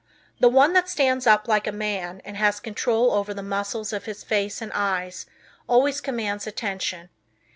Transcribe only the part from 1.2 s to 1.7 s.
up like